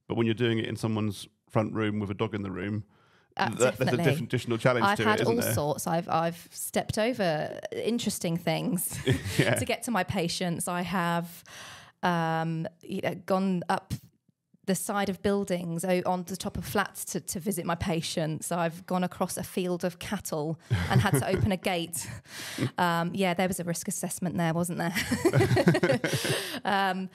but 0.07 0.15
when 0.17 0.25
you're 0.25 0.33
doing 0.45 0.57
it 0.59 0.65
in 0.65 0.75
someone's 0.75 1.27
front 1.49 1.73
room 1.73 1.99
with 1.99 2.09
a 2.11 2.13
dog 2.13 2.33
in 2.35 2.41
the 2.43 2.51
room, 2.51 2.83
Uh, 3.39 3.49
that, 3.49 3.77
there's 3.77 4.19
a 4.19 4.23
additional 4.23 4.57
challenge 4.57 4.85
I've 4.85 4.99
had 4.99 5.21
it, 5.21 5.27
all 5.27 5.35
there? 5.35 5.53
sorts. 5.53 5.87
I've 5.87 6.09
I've 6.09 6.47
stepped 6.51 6.97
over 6.97 7.59
interesting 7.71 8.37
things 8.37 8.99
yeah. 9.37 9.55
to 9.55 9.65
get 9.65 9.83
to 9.83 9.91
my 9.91 10.03
patients. 10.03 10.67
I 10.67 10.81
have 10.81 11.43
um, 12.03 12.67
you 12.81 13.01
know, 13.01 13.15
gone 13.25 13.63
up 13.69 13.93
the 14.69 14.75
side 14.75 15.09
of 15.09 15.19
buildings 15.23 15.83
on 15.83 16.23
the 16.25 16.37
top 16.37 16.55
of 16.55 16.63
flats 16.63 17.03
to, 17.03 17.19
to 17.19 17.39
visit 17.39 17.65
my 17.65 17.73
patients. 17.73 18.51
I've 18.51 18.85
gone 18.85 19.03
across 19.03 19.35
a 19.35 19.43
field 19.43 19.83
of 19.83 19.97
cattle 19.97 20.59
and 20.91 21.01
had 21.01 21.15
to 21.15 21.27
open 21.27 21.51
a 21.51 21.57
gate. 21.73 22.07
Um, 22.77 23.09
yeah, 23.15 23.33
there 23.33 23.47
was 23.47 23.59
a 23.59 23.63
risk 23.63 23.87
assessment 23.87 24.37
there, 24.37 24.53
wasn't 24.53 24.77
there? 24.77 25.99
um, 26.65 27.09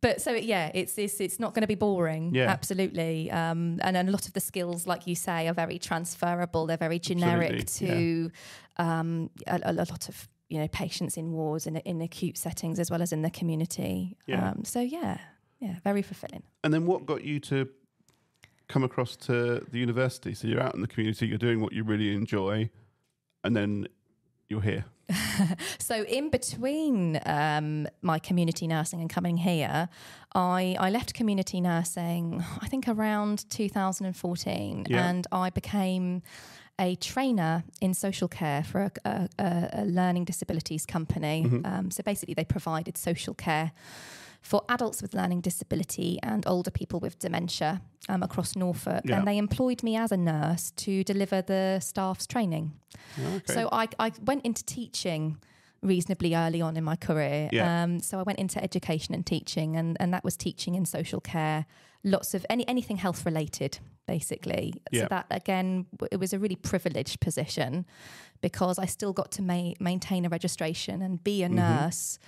but 0.00 0.20
so 0.20 0.32
yeah, 0.32 0.70
it's 0.74 0.98
it's, 0.98 1.20
it's 1.20 1.38
not 1.40 1.54
going 1.54 1.62
to 1.62 1.66
be 1.66 1.74
boring. 1.74 2.34
Yeah. 2.34 2.50
absolutely. 2.50 3.30
Um, 3.30 3.78
and, 3.82 3.96
and 3.96 4.08
a 4.08 4.12
lot 4.12 4.26
of 4.26 4.32
the 4.32 4.40
skills, 4.40 4.86
like 4.86 5.06
you 5.06 5.14
say, 5.14 5.48
are 5.48 5.54
very 5.54 5.78
transferable. 5.78 6.66
They're 6.66 6.76
very 6.76 6.98
generic 6.98 7.60
Absolutely, 7.60 7.96
to 7.96 8.30
um, 8.76 9.30
a, 9.46 9.60
a 9.64 9.72
lot 9.72 10.08
of 10.08 10.28
you 10.48 10.58
know 10.58 10.68
patients 10.68 11.16
in 11.16 11.32
wards 11.32 11.66
and 11.66 11.78
in 11.78 12.00
acute 12.00 12.38
settings 12.38 12.78
as 12.78 12.90
well 12.90 13.02
as 13.02 13.12
in 13.12 13.22
the 13.22 13.30
community. 13.30 14.16
Yeah. 14.26 14.50
Um, 14.50 14.64
so 14.64 14.80
yeah, 14.80 15.18
yeah, 15.60 15.76
very 15.82 16.02
fulfilling. 16.02 16.42
And 16.64 16.72
then 16.72 16.86
what 16.86 17.06
got 17.06 17.24
you 17.24 17.40
to 17.40 17.68
come 18.68 18.84
across 18.84 19.16
to 19.16 19.66
the 19.70 19.78
university? 19.78 20.34
So 20.34 20.48
you're 20.48 20.62
out 20.62 20.74
in 20.74 20.80
the 20.80 20.88
community, 20.88 21.26
you're 21.26 21.38
doing 21.38 21.60
what 21.60 21.72
you 21.72 21.84
really 21.84 22.14
enjoy, 22.14 22.70
and 23.44 23.56
then 23.56 23.88
you're 24.48 24.62
here. 24.62 24.84
So 25.78 26.02
in 26.02 26.30
between 26.30 27.20
um, 27.26 27.86
my 28.02 28.18
community 28.18 28.66
nursing 28.66 29.00
and 29.00 29.08
coming 29.08 29.36
here, 29.36 29.88
I, 30.34 30.76
I 30.80 30.90
left 30.90 31.14
community 31.14 31.60
nursing, 31.60 32.42
I 32.60 32.66
think 32.66 32.88
around 32.88 33.48
2014, 33.50 34.86
Yeah. 34.88 35.08
and 35.08 35.26
I 35.30 35.50
became 35.50 36.22
a 36.78 36.94
trainer 36.96 37.64
in 37.80 37.94
social 37.94 38.28
care 38.28 38.62
for 38.62 38.82
a, 38.82 39.28
a, 39.38 39.68
a, 39.72 39.84
learning 39.84 40.24
disabilities 40.24 40.84
company. 40.84 41.44
Mhm. 41.46 41.66
Um, 41.66 41.90
so 41.90 42.02
basically, 42.02 42.34
they 42.34 42.44
provided 42.44 42.98
social 42.98 43.34
care 43.34 43.72
for 44.42 44.62
adults 44.68 45.02
with 45.02 45.14
learning 45.14 45.40
disability 45.40 46.18
and 46.22 46.46
older 46.46 46.70
people 46.70 47.00
with 47.00 47.18
dementia 47.18 47.80
um, 48.08 48.22
across 48.22 48.54
Norfolk. 48.54 49.02
Yeah. 49.04 49.18
And 49.18 49.26
they 49.26 49.38
employed 49.38 49.82
me 49.82 49.96
as 49.96 50.12
a 50.12 50.16
nurse 50.16 50.70
to 50.72 51.02
deliver 51.02 51.42
the 51.42 51.80
staff's 51.80 52.26
training. 52.26 52.72
Okay. 53.18 53.52
So 53.52 53.68
I, 53.72 53.88
I 53.98 54.12
went 54.24 54.44
into 54.44 54.64
teaching 54.64 55.38
reasonably 55.82 56.34
early 56.34 56.60
on 56.60 56.76
in 56.76 56.84
my 56.84 56.96
career. 56.96 57.48
Yeah. 57.52 57.82
Um, 57.82 58.00
so 58.00 58.18
I 58.18 58.22
went 58.22 58.38
into 58.38 58.62
education 58.62 59.14
and 59.14 59.26
teaching, 59.26 59.76
and, 59.76 59.96
and 59.98 60.12
that 60.14 60.22
was 60.22 60.36
teaching 60.36 60.74
in 60.74 60.84
social 60.84 61.20
care, 61.20 61.66
lots 62.04 62.34
of 62.34 62.46
any 62.48 62.66
anything 62.68 62.98
health 62.98 63.24
related. 63.26 63.78
Basically. 64.06 64.74
Yeah. 64.90 65.02
So 65.02 65.06
that 65.10 65.26
again, 65.30 65.86
it 66.10 66.18
was 66.20 66.32
a 66.32 66.38
really 66.38 66.56
privileged 66.56 67.20
position 67.20 67.84
because 68.40 68.78
I 68.78 68.86
still 68.86 69.12
got 69.12 69.30
to 69.32 69.42
ma- 69.42 69.72
maintain 69.80 70.24
a 70.24 70.28
registration 70.28 71.02
and 71.02 71.22
be 71.22 71.42
a 71.42 71.48
Mhm. 71.48 71.52
nurse, 71.54 72.18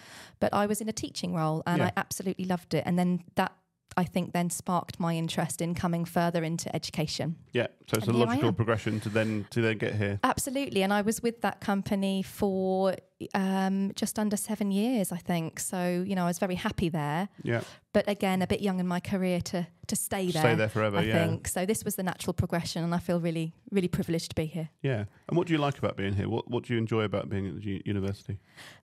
but 0.41 0.53
I 0.55 0.67
was 0.67 0.81
in 0.81 0.89
a 0.89 0.93
teaching 0.93 1.35
role 1.35 1.63
and 1.67 1.79
Yeah. 1.79 1.87
I 1.87 1.93
absolutely 1.97 2.45
loved 2.47 2.75
it. 2.75 2.83
And 2.87 2.99
then 2.99 3.25
that 3.37 3.53
I 3.97 4.05
think 4.05 4.33
then 4.33 4.51
sparked 4.51 5.01
my 5.01 5.15
interest 5.17 5.61
in 5.61 5.75
coming 5.75 6.05
further 6.05 6.45
into 6.45 6.75
education. 6.75 7.37
Yeah. 7.53 7.67
So 7.89 7.97
it's 7.97 8.07
And 8.07 8.17
a 8.17 8.19
logical 8.19 8.53
progression 8.53 9.01
to 9.01 9.09
then 9.09 9.47
to 9.51 9.61
then 9.61 9.79
get 9.79 9.95
here. 9.95 10.21
Absolutely. 10.23 10.83
And 10.83 10.93
I 10.93 11.03
was 11.03 11.23
with 11.23 11.41
that 11.41 11.61
company 11.61 12.23
for 12.23 12.95
um, 13.35 13.93
just 13.95 14.19
under 14.19 14.37
seven 14.37 14.71
years, 14.71 15.11
I 15.11 15.17
think. 15.17 15.59
So, 15.59 16.05
you 16.07 16.15
know, 16.15 16.25
I 16.25 16.27
was 16.27 16.39
very 16.39 16.55
happy 16.55 16.89
there. 16.89 17.29
Yeah. 17.43 17.63
But 17.93 18.09
again, 18.09 18.43
a 18.43 18.47
bit 18.47 18.61
young 18.61 18.79
in 18.79 18.87
my 18.87 19.01
career 19.01 19.41
to, 19.41 19.67
to 19.89 19.97
stay 19.97 20.31
there. 20.31 20.43
Stay 20.43 20.55
there 20.55 20.69
forever. 20.69 20.99
I 20.99 21.03
yeah. 21.03 21.27
think. 21.27 21.49
So 21.49 21.67
this 21.67 21.85
was 21.85 21.97
the 21.97 22.03
natural 22.03 22.35
progression 22.35 22.85
and 22.85 22.95
I 22.95 22.99
feel 22.99 23.19
really, 23.19 23.55
really 23.71 23.89
privileged 23.89 24.31
to 24.31 24.35
be 24.37 24.47
here. 24.47 24.69
Yeah. 24.83 25.05
And 25.29 25.37
what 25.37 25.47
do 25.47 25.53
you 25.53 25.59
like 25.59 25.79
about 25.79 25.97
being 25.97 26.15
here? 26.15 26.29
What 26.29 26.49
What 26.49 26.65
do 26.65 26.75
you 26.75 26.79
enjoy 26.79 27.03
about 27.03 27.29
being 27.29 27.49
at 27.49 27.63
the 27.63 27.83
university? 27.85 28.39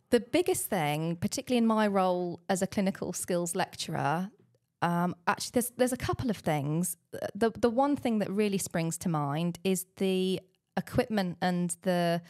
The 0.09 0.19
biggest 0.19 0.69
thing, 0.69 1.15
particularly 1.15 1.57
in 1.57 1.65
my 1.65 1.87
role 1.87 2.39
as 2.47 2.61
a 2.61 2.67
clinical 2.67 3.11
skills 3.11 3.55
lecturer, 3.55 4.29
um, 4.85 5.15
actually, 5.25 5.51
there's 5.53 5.71
there's 5.77 5.93
a 5.93 5.97
couple 6.07 6.29
of 6.29 6.37
things. 6.37 6.97
The 7.33 7.49
the 7.65 7.69
one 7.69 7.95
thing 7.95 8.19
that 8.19 8.29
really 8.29 8.57
springs 8.59 8.97
to 8.99 9.09
mind 9.09 9.59
is 9.63 9.85
the 9.97 10.39
equipment 10.77 11.37
and 11.41 11.75
the 11.81 12.21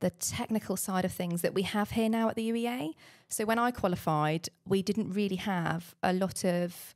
the 0.00 0.10
technical 0.10 0.76
side 0.76 1.04
of 1.04 1.12
things 1.12 1.42
that 1.42 1.54
we 1.54 1.62
have 1.62 1.90
here 1.90 2.08
now 2.08 2.28
at 2.28 2.36
the 2.36 2.48
UEA. 2.52 2.92
So 3.28 3.44
when 3.44 3.58
I 3.58 3.70
qualified, 3.72 4.48
we 4.64 4.80
didn't 4.82 5.12
really 5.12 5.36
have 5.36 5.94
a 6.02 6.12
lot 6.12 6.44
of 6.44 6.94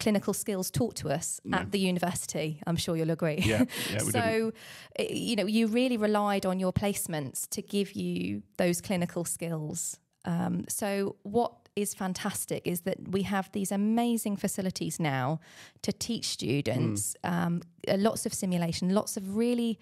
clinical 0.00 0.34
skills 0.34 0.70
taught 0.70 0.96
to 0.96 1.08
us 1.08 1.40
No. 1.44 1.58
at 1.58 1.70
the 1.70 1.78
university. 1.78 2.60
I'm 2.66 2.76
sure 2.76 2.96
you'll 2.96 3.12
agree. 3.12 3.38
Yeah. 3.38 3.64
Yeah. 3.92 4.02
We 4.04 4.10
didn't. 4.10 4.12
so, 4.12 4.52
eh, 4.96 5.12
you 5.12 5.36
know, 5.36 5.46
you 5.46 5.68
really 5.68 5.96
relied 5.96 6.44
on 6.44 6.58
your 6.58 6.72
placements 6.72 7.48
to 7.50 7.62
give 7.62 7.92
you 7.92 8.42
those 8.56 8.80
clinical 8.80 9.24
skills. 9.24 9.98
Um, 10.24 10.64
so, 10.68 11.16
what 11.22 11.63
is 11.76 11.94
fantastic 11.94 12.66
is 12.66 12.82
that 12.82 12.96
we 13.10 13.22
have 13.22 13.50
these 13.52 13.72
amazing 13.72 14.36
facilities 14.36 15.00
now 15.00 15.40
to 15.82 15.92
teach 15.92 16.26
students 16.28 17.16
um, 17.24 17.62
uh, 17.88 17.96
lots 17.98 18.26
of 18.26 18.32
simulation, 18.32 18.94
lots 18.94 19.16
of 19.16 19.36
really 19.36 19.78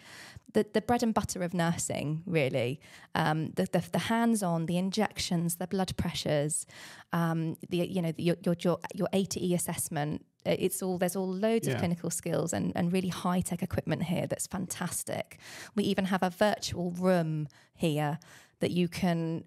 the, 0.54 0.66
the 0.72 0.80
bread 0.80 1.02
and 1.02 1.14
butter 1.14 1.42
of 1.42 1.52
nursing, 1.54 2.22
really. 2.26 2.80
Um, 3.14 3.50
the, 3.56 3.66
the, 3.72 3.82
the 3.92 3.99
hands 3.99 4.42
on, 4.42 4.66
the 4.66 4.76
injections, 4.78 5.56
the 5.56 5.66
blood 5.66 5.96
pressures, 5.96 6.66
um, 7.12 7.56
the, 7.70 7.78
you 7.78 8.02
know, 8.02 8.12
the, 8.12 8.22
your, 8.22 8.37
your, 8.44 8.56
your, 8.61 8.78
your 8.94 9.08
A 9.12 9.25
to 9.26 9.44
E 9.44 9.54
assessment. 9.54 10.25
Uh, 10.46 10.56
It's 10.58 10.82
all 10.82 10.99
there's 10.99 11.16
all 11.16 11.28
loads 11.32 11.66
Yeah. 11.68 11.75
of 11.75 11.78
clinical 11.80 12.11
skills 12.11 12.52
and, 12.52 12.72
and 12.75 12.92
really 12.92 13.08
high 13.08 13.40
tech 13.40 13.62
equipment 13.62 14.04
here 14.04 14.26
that's 14.26 14.46
fantastic. 14.46 15.38
We 15.75 15.84
even 15.84 16.06
have 16.06 16.22
a 16.22 16.30
virtual 16.30 16.90
room 16.92 17.49
here 17.75 18.18
that 18.61 18.70
you 18.70 18.88
can 18.88 19.44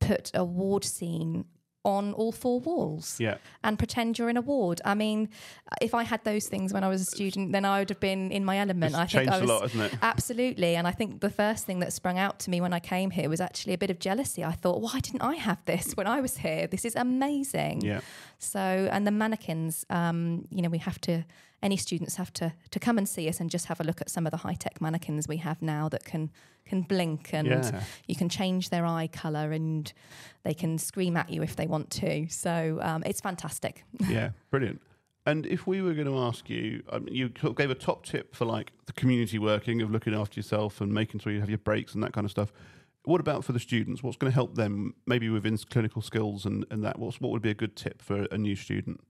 put 0.00 0.30
a 0.34 0.44
ward 0.44 0.84
scene 0.84 1.44
on 1.84 2.12
all 2.14 2.32
four 2.32 2.60
walls 2.60 3.16
Yeah. 3.20 3.38
and 3.62 3.78
pretend 3.78 4.18
you're 4.18 4.28
in 4.28 4.36
a 4.36 4.40
ward. 4.42 4.80
I 4.84 4.94
mean, 4.94 5.28
if 5.80 5.94
I 5.94 6.02
had 6.02 6.22
those 6.24 6.46
things 6.48 6.72
when 6.72 6.82
I 6.84 6.88
was 6.88 7.00
a 7.02 7.04
student, 7.04 7.52
then 7.52 7.64
I 7.64 7.78
would 7.78 7.88
have 7.88 8.00
been 8.00 8.30
in 8.32 8.44
my 8.44 8.58
element. 8.58 8.90
It's 8.94 8.98
I 8.98 9.06
think 9.06 9.30
I 9.30 9.40
was 9.40 9.48
a 9.48 9.52
lot, 9.52 9.62
hasn't 9.62 9.92
it? 9.92 9.98
absolutely, 10.02 10.74
and 10.76 10.86
I 10.86 10.90
think 10.90 11.20
the 11.20 11.30
first 11.30 11.64
thing 11.66 11.78
that 11.78 11.92
sprung 11.92 12.18
out 12.18 12.38
to 12.40 12.50
me 12.50 12.60
when 12.60 12.72
I 12.72 12.80
came 12.80 13.10
here 13.10 13.28
was 13.28 13.40
actually 13.40 13.74
a 13.74 13.78
bit 13.78 13.90
of 13.90 13.98
jealousy. 14.00 14.44
I 14.44 14.52
thought, 14.52 14.80
why 14.80 14.98
didn't 15.00 15.22
I 15.22 15.36
have 15.36 15.64
this 15.66 15.92
when 15.96 16.06
I 16.06 16.20
was 16.20 16.38
here? 16.38 16.66
This 16.66 16.84
is 16.84 16.94
amazing. 16.96 17.80
Yeah. 17.82 18.00
So, 18.38 18.60
and 18.60 19.06
the 19.06 19.10
mannequins, 19.12 19.86
um, 19.88 20.46
you 20.50 20.62
know, 20.62 20.68
we 20.68 20.78
have 20.78 21.00
to. 21.02 21.24
Any 21.62 21.76
students 21.76 22.16
have 22.16 22.32
to 22.34 22.52
to 22.70 22.78
come 22.78 22.98
and 22.98 23.08
see 23.08 23.28
us 23.28 23.40
and 23.40 23.50
just 23.50 23.66
have 23.66 23.80
a 23.80 23.84
look 23.84 24.00
at 24.00 24.10
some 24.10 24.26
of 24.26 24.30
the 24.30 24.36
high 24.38 24.54
tech 24.54 24.80
mannequins 24.80 25.26
we 25.26 25.38
have 25.38 25.60
now 25.60 25.88
that 25.88 26.04
can 26.04 26.30
can 26.64 26.82
blink 26.82 27.30
and 27.32 27.48
Yeah. 27.48 27.82
you 28.06 28.14
can 28.14 28.28
change 28.28 28.70
their 28.70 28.86
eye 28.86 29.08
color 29.08 29.52
and 29.52 29.92
they 30.44 30.54
can 30.54 30.78
scream 30.78 31.16
at 31.16 31.30
you 31.30 31.42
if 31.42 31.56
they 31.56 31.66
want 31.66 31.90
to. 31.92 32.28
So 32.28 32.78
um, 32.82 33.02
it's 33.06 33.20
fantastic. 33.20 33.84
yeah, 34.08 34.30
brilliant. 34.50 34.80
And 35.26 35.44
if 35.46 35.66
we 35.66 35.82
were 35.82 35.92
going 35.94 36.06
to 36.06 36.18
ask 36.18 36.48
you, 36.48 36.82
um, 36.90 37.06
you 37.10 37.28
gave 37.28 37.70
a 37.70 37.74
top 37.74 38.06
tip 38.06 38.34
for 38.34 38.44
like 38.46 38.72
the 38.86 38.92
community 38.94 39.38
working 39.38 39.82
of 39.82 39.90
looking 39.90 40.14
after 40.14 40.38
yourself 40.38 40.80
and 40.80 40.92
making 40.92 41.20
sure 41.20 41.32
you 41.32 41.40
have 41.40 41.50
your 41.50 41.58
breaks 41.58 41.92
and 41.94 42.02
that 42.02 42.12
kind 42.12 42.24
of 42.24 42.30
stuff. 42.30 42.50
What 43.04 43.20
about 43.20 43.44
for 43.44 43.52
the 43.52 43.60
students? 43.60 44.02
What's 44.02 44.16
going 44.16 44.30
to 44.30 44.34
help 44.34 44.54
them, 44.54 44.94
maybe 45.06 45.28
within 45.28 45.56
clinical 45.58 46.02
skills 46.02 46.46
and, 46.46 46.64
and 46.70 46.82
that? 46.84 46.98
What's, 46.98 47.20
what 47.20 47.30
would 47.32 47.42
be 47.42 47.50
a 47.50 47.54
good 47.54 47.76
tip 47.76 48.00
for 48.00 48.26
a 48.30 48.38
new 48.38 48.54
student? 48.56 49.00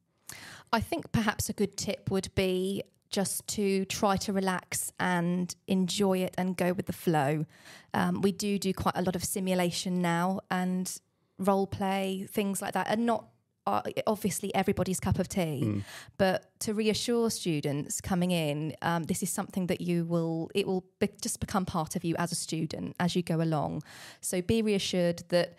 I 0.72 0.80
think 0.80 1.12
perhaps 1.12 1.48
a 1.48 1.52
good 1.52 1.76
tip 1.76 2.10
would 2.10 2.34
be 2.34 2.82
just 3.10 3.46
to 3.48 3.84
try 3.86 4.16
to 4.16 4.32
relax 4.32 4.92
and 5.00 5.54
enjoy 5.66 6.18
it 6.18 6.34
and 6.36 6.56
go 6.56 6.72
with 6.72 6.86
the 6.86 6.92
flow. 6.92 7.46
Um, 7.94 8.20
we 8.20 8.32
do 8.32 8.58
do 8.58 8.72
quite 8.74 8.96
a 8.96 9.02
lot 9.02 9.16
of 9.16 9.24
simulation 9.24 10.02
now 10.02 10.40
and 10.50 10.94
role 11.38 11.66
play, 11.66 12.26
things 12.30 12.60
like 12.60 12.74
that, 12.74 12.86
and 12.88 13.06
not 13.06 13.26
uh, 13.66 13.82
obviously 14.06 14.54
everybody's 14.54 14.98
cup 14.98 15.18
of 15.18 15.28
tea. 15.28 15.62
Mm. 15.64 15.84
But 16.16 16.50
to 16.60 16.74
reassure 16.74 17.30
students 17.30 18.00
coming 18.00 18.30
in, 18.30 18.74
um, 18.82 19.04
this 19.04 19.22
is 19.22 19.30
something 19.30 19.66
that 19.66 19.80
you 19.80 20.04
will, 20.04 20.50
it 20.54 20.66
will 20.66 20.84
be, 20.98 21.08
just 21.20 21.38
become 21.40 21.64
part 21.64 21.94
of 21.94 22.04
you 22.04 22.14
as 22.18 22.32
a 22.32 22.34
student 22.34 22.96
as 22.98 23.14
you 23.14 23.22
go 23.22 23.40
along. 23.40 23.82
So 24.20 24.40
be 24.40 24.62
reassured 24.62 25.22
that 25.28 25.56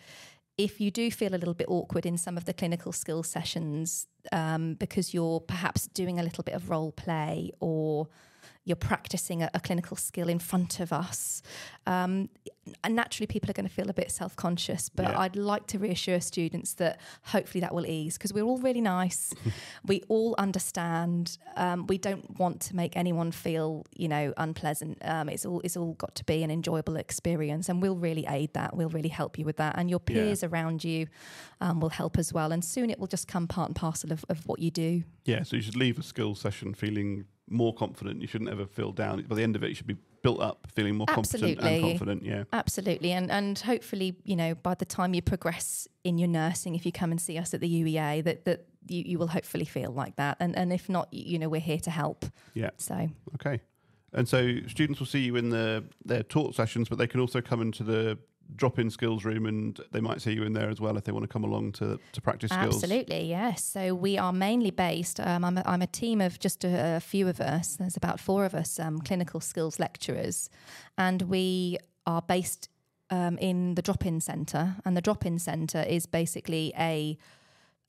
if 0.58 0.80
you 0.80 0.90
do 0.90 1.10
feel 1.10 1.34
a 1.34 1.38
little 1.38 1.54
bit 1.54 1.66
awkward 1.68 2.06
in 2.06 2.18
some 2.18 2.36
of 2.36 2.44
the 2.44 2.52
clinical 2.52 2.92
skills 2.92 3.28
sessions 3.28 4.06
um, 4.32 4.74
because 4.74 5.14
you're 5.14 5.40
perhaps 5.40 5.86
doing 5.88 6.18
a 6.18 6.22
little 6.22 6.44
bit 6.44 6.54
of 6.54 6.70
role 6.70 6.92
play 6.92 7.50
or 7.60 8.08
you're 8.64 8.76
practicing 8.76 9.42
a, 9.42 9.50
a 9.54 9.60
clinical 9.60 9.96
skill 9.96 10.28
in 10.28 10.38
front 10.38 10.80
of 10.80 10.92
us, 10.92 11.42
um, 11.86 12.28
and 12.84 12.94
naturally 12.94 13.26
people 13.26 13.50
are 13.50 13.54
going 13.54 13.66
to 13.68 13.72
feel 13.74 13.88
a 13.90 13.94
bit 13.94 14.10
self-conscious. 14.10 14.90
But 14.90 15.06
Yeah. 15.08 15.18
I'd 15.20 15.34
like 15.36 15.66
to 15.68 15.78
reassure 15.78 16.20
students 16.20 16.74
that 16.74 17.00
hopefully 17.24 17.60
that 17.62 17.74
will 17.74 17.86
ease 17.86 18.16
because 18.18 18.32
we're 18.32 18.44
all 18.44 18.58
really 18.58 18.80
nice, 18.82 19.32
we 19.86 20.02
all 20.08 20.34
understand. 20.38 21.38
Um, 21.56 21.86
we 21.86 21.98
don't 21.98 22.38
want 22.38 22.60
to 22.62 22.76
make 22.76 22.96
anyone 22.96 23.32
feel, 23.32 23.86
you 23.96 24.08
know, 24.08 24.32
unpleasant. 24.36 24.98
Um, 25.02 25.28
it's 25.28 25.44
all 25.46 25.60
it's 25.64 25.76
all 25.76 25.94
got 25.94 26.14
to 26.16 26.24
be 26.24 26.42
an 26.42 26.50
enjoyable 26.50 26.96
experience, 26.96 27.68
and 27.68 27.80
we'll 27.82 27.96
really 27.96 28.26
aid 28.28 28.52
that. 28.54 28.76
We'll 28.76 28.88
really 28.90 29.08
help 29.08 29.38
you 29.38 29.44
with 29.44 29.56
that, 29.56 29.76
and 29.78 29.88
your 29.90 30.00
Yeah. 30.06 30.14
peers 30.14 30.44
around 30.44 30.84
you 30.84 31.06
um, 31.60 31.80
will 31.80 31.88
help 31.90 32.18
as 32.18 32.32
well. 32.32 32.52
And 32.52 32.64
soon 32.64 32.90
it 32.90 32.98
will 32.98 33.06
just 33.08 33.26
come 33.26 33.48
part 33.48 33.68
and 33.68 33.76
parcel 33.76 34.12
of, 34.12 34.24
of 34.28 34.46
what 34.46 34.60
you 34.60 34.70
do. 34.70 35.02
Yeah, 35.24 35.42
so 35.44 35.56
you 35.56 35.62
should 35.62 35.76
leave 35.76 35.98
a 35.98 36.02
skill 36.02 36.34
session 36.34 36.74
feeling 36.74 37.24
more 37.50 37.74
confident. 37.74 38.20
You 38.20 38.26
shouldn't 38.26 38.50
ever 38.50 38.66
feel 38.66 38.92
down. 38.92 39.22
By 39.22 39.34
the 39.34 39.42
end 39.42 39.56
of 39.56 39.62
it, 39.62 39.68
you 39.68 39.74
should 39.74 39.86
be 39.86 39.96
built 40.22 40.40
up, 40.40 40.66
feeling 40.74 40.94
more 40.96 41.06
competent 41.06 41.42
and 41.42 41.58
Absolutely. 41.58 41.90
confident. 41.90 42.24
Yeah. 42.24 42.44
Absolutely, 42.52 43.12
and 43.12 43.30
and 43.30 43.58
hopefully, 43.58 44.16
you 44.24 44.36
know, 44.36 44.54
by 44.54 44.74
the 44.74 44.84
time 44.84 45.14
you 45.14 45.22
progress 45.22 45.88
in 46.04 46.18
your 46.18 46.28
nursing, 46.28 46.74
if 46.74 46.86
you 46.86 46.92
come 46.92 47.10
and 47.10 47.20
see 47.20 47.36
us 47.36 47.52
at 47.52 47.60
the 47.60 47.82
UEA, 47.82 48.24
that 48.24 48.44
that 48.44 48.66
you, 48.86 49.02
you 49.04 49.18
will 49.18 49.28
hopefully 49.28 49.64
feel 49.64 49.90
like 49.90 50.16
that. 50.16 50.36
And 50.40 50.56
and 50.56 50.72
if 50.72 50.88
not, 50.88 51.12
you 51.12 51.38
know, 51.38 51.48
we're 51.48 51.60
here 51.60 51.80
to 51.80 51.90
help. 51.90 52.24
Yeah. 52.54 52.70
So 52.76 53.08
Okay. 53.34 53.60
And 54.12 54.28
so 54.28 54.56
students 54.66 54.98
will 54.98 55.06
see 55.06 55.20
you 55.20 55.36
in 55.36 55.50
the 55.50 55.84
their 56.04 56.22
taught 56.22 56.54
sessions, 56.54 56.88
but 56.88 56.98
they 56.98 57.06
can 57.06 57.20
also 57.20 57.40
come 57.40 57.60
into 57.60 57.84
the 57.84 58.18
drop-in 58.56 58.90
skills 58.90 59.24
room, 59.24 59.46
and 59.46 59.80
they 59.92 60.00
might 60.00 60.20
see 60.20 60.32
you 60.32 60.44
in 60.44 60.52
there 60.52 60.68
as 60.68 60.80
well 60.80 60.96
if 60.96 61.04
they 61.04 61.12
want 61.12 61.24
to 61.24 61.28
come 61.28 61.44
along 61.44 61.72
to 61.72 61.98
to 62.12 62.20
practice 62.20 62.50
skills. 62.50 62.82
Absolutely, 62.82 63.24
yes. 63.28 63.64
So 63.64 63.94
we 63.94 64.18
are 64.18 64.32
mainly 64.32 64.70
based. 64.70 65.20
Um, 65.20 65.44
I'm, 65.44 65.58
a, 65.58 65.62
I'm 65.66 65.82
a 65.82 65.86
team 65.86 66.20
of 66.20 66.38
just 66.38 66.64
a, 66.64 66.96
a 66.96 67.00
few 67.00 67.28
of 67.28 67.40
us. 67.40 67.76
There's 67.76 67.96
about 67.96 68.20
four 68.20 68.44
of 68.44 68.54
us, 68.54 68.78
um, 68.78 69.00
clinical 69.00 69.40
skills 69.40 69.78
lecturers, 69.78 70.50
and 70.96 71.22
we 71.22 71.78
are 72.06 72.22
based 72.22 72.68
um, 73.10 73.38
in 73.38 73.74
the 73.74 73.82
drop-in 73.82 74.20
centre. 74.20 74.76
And 74.84 74.96
the 74.96 75.02
drop-in 75.02 75.38
centre 75.38 75.82
is 75.82 76.06
basically 76.06 76.72
a, 76.78 77.18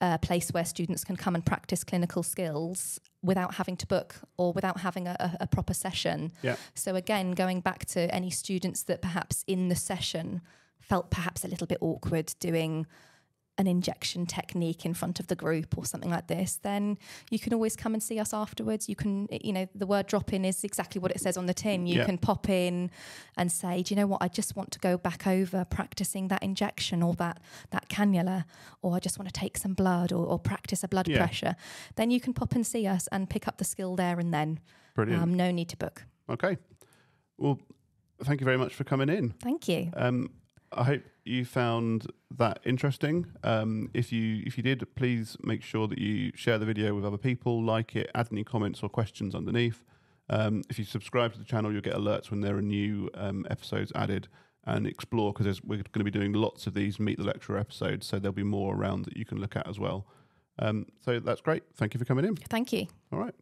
a 0.02 0.18
place 0.18 0.50
where 0.50 0.66
students 0.66 1.04
can 1.04 1.16
come 1.16 1.36
and 1.36 1.46
practice 1.46 1.84
clinical 1.84 2.24
skills 2.24 3.00
without 3.22 3.56
having 3.56 3.78
to 3.78 3.86
book 3.86 4.16
or 4.38 4.52
without 4.52 4.80
having 4.80 5.08
a, 5.08 5.38
a, 5.40 5.46
proper 5.46 5.76
session. 5.76 6.32
Yeah. 6.42 6.56
So 6.74 6.96
again, 6.96 7.32
going 7.34 7.62
back 7.62 7.86
to 7.88 8.14
any 8.14 8.32
students 8.32 8.82
that 8.84 9.02
perhaps 9.02 9.44
in 9.48 9.70
the 9.70 9.76
session 9.76 10.42
felt 10.80 11.12
perhaps 11.12 11.46
a 11.46 11.48
little 11.48 11.68
bit 11.68 11.78
awkward 11.82 12.34
doing 12.40 12.88
an 13.62 13.68
injection 13.68 14.26
technique 14.26 14.86
in 14.86 14.94
front 14.94 15.20
of 15.22 15.28
the 15.28 15.36
group 15.36 15.78
or 15.78 15.86
something 15.86 16.10
like 16.10 16.28
this, 16.28 16.58
then 16.62 16.98
you 17.30 17.40
can 17.40 17.54
always 17.54 17.76
come 17.78 17.94
and 17.94 18.04
see 18.04 18.20
us 18.20 18.34
afterwards. 18.34 18.90
You 18.90 18.96
can, 18.98 19.28
you 19.32 19.54
know, 19.54 19.68
the 19.74 19.86
word 19.86 20.08
drop 20.08 20.34
in 20.34 20.44
is 20.44 20.64
exactly 20.66 21.00
what 21.00 21.12
it 21.12 21.22
says 21.22 21.38
on 21.38 21.46
the 21.46 21.54
tin. 21.54 21.88
You 21.88 22.00
Yeah. 22.00 22.06
can 22.06 22.18
pop 22.18 22.50
in 22.50 22.92
and 23.38 23.50
say, 23.52 23.84
do 23.84 23.94
you 23.94 24.02
know 24.02 24.08
what? 24.08 24.22
I 24.22 24.28
just 24.28 24.56
want 24.58 24.72
to 24.72 24.80
go 24.80 24.98
back 24.98 25.26
over 25.26 25.64
practicing 25.64 26.28
that 26.28 26.44
injection 26.44 27.02
or 27.02 27.14
that 27.16 27.40
that 27.70 27.88
cannula, 27.88 28.44
or 28.82 28.96
I 28.96 29.00
just 29.00 29.18
want 29.18 29.34
to 29.34 29.40
take 29.40 29.58
some 29.58 29.74
blood 29.74 30.12
or, 30.12 30.26
or 30.26 30.38
practice 30.40 30.84
a 30.84 30.88
blood 30.90 31.08
Yeah. 31.08 31.20
pressure. 31.20 31.56
Then 31.96 32.12
you 32.12 32.20
can 32.20 32.34
pop 32.34 32.56
and 32.56 32.68
see 32.68 32.86
us 32.88 33.08
and 33.12 33.30
pick 33.30 33.48
up 33.48 33.58
the 33.58 33.64
skill 33.64 33.96
there 33.96 34.20
and 34.20 34.34
then. 34.34 34.60
Brilliant. 34.96 35.22
Um, 35.24 35.34
no 35.36 35.52
need 35.52 35.70
to 35.70 35.78
book. 35.78 36.04
okay. 36.30 36.58
Well, 37.38 37.60
thank 38.24 38.40
you 38.42 38.46
very 38.46 38.58
much 38.58 38.74
for 38.76 38.84
coming 38.84 39.10
in. 39.10 39.32
Thank 39.42 39.68
you. 39.68 39.90
Um, 39.96 40.30
I 40.72 40.84
hope 40.84 41.04
you 41.24 41.46
found 41.46 42.08
that 42.38 42.60
interesting. 42.66 43.28
Um, 43.44 43.90
if 43.94 44.12
you 44.12 44.44
if 44.46 44.58
you 44.58 44.64
did, 44.64 44.84
please 44.96 45.38
make 45.44 45.62
sure 45.62 45.88
that 45.88 46.00
you 46.00 46.32
share 46.36 46.58
the 46.58 46.66
video 46.66 46.96
with 46.96 47.06
other 47.06 47.18
people, 47.18 47.64
like 47.64 47.96
it, 47.96 48.10
add 48.16 48.30
any 48.32 48.44
comments 48.44 48.82
or 48.84 48.90
questions 48.90 49.36
underneath. 49.36 49.84
Um, 50.30 50.64
if 50.70 50.80
you 50.80 50.86
subscribe 50.86 51.34
to 51.34 51.40
the 51.40 51.46
channel, 51.46 51.72
you'll 51.72 51.82
get 51.82 51.96
alerts 51.96 52.32
when 52.32 52.42
there 52.42 52.56
are 52.56 52.62
new 52.62 53.10
um, 53.16 53.46
episodes 53.50 53.92
added 53.96 54.28
and 54.66 54.86
explore 54.88 55.34
because 55.34 55.62
we're 55.64 55.78
going 55.78 55.86
to 56.00 56.04
be 56.04 56.12
doing 56.12 56.34
lots 56.34 56.68
of 56.68 56.74
these 56.74 57.00
Meet 57.00 57.18
the 57.18 57.24
Lecturer 57.24 57.58
episodes. 57.58 58.08
So 58.08 58.20
there'll 58.20 58.34
be 58.34 58.44
more 58.44 58.76
around 58.76 59.06
that 59.06 59.18
you 59.18 59.26
can 59.26 59.40
look 59.40 59.56
at 59.56 59.68
as 59.68 59.80
well. 59.80 60.06
Um, 60.60 60.86
so 61.04 61.20
that's 61.20 61.42
great. 61.42 61.64
Thank 61.76 61.94
you 61.94 62.00
for 62.00 62.06
coming 62.06 62.26
in. 62.26 62.36
Thank 62.36 62.72
you. 62.72 62.88
All 63.12 63.20
right. 63.20 63.36